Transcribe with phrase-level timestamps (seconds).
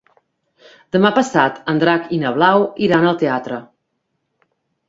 [0.95, 3.61] Demà passat en Drac i na Blau iran al teatre.